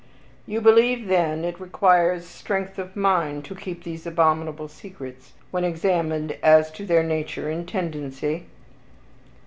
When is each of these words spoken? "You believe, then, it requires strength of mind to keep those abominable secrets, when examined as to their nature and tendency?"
"You 0.47 0.61
believe, 0.61 1.05
then, 1.09 1.45
it 1.45 1.59
requires 1.59 2.25
strength 2.25 2.79
of 2.79 2.95
mind 2.95 3.45
to 3.45 3.53
keep 3.53 3.83
those 3.83 4.07
abominable 4.07 4.67
secrets, 4.67 5.33
when 5.51 5.63
examined 5.63 6.39
as 6.41 6.71
to 6.71 6.87
their 6.87 7.03
nature 7.03 7.51
and 7.51 7.67
tendency?" 7.67 8.47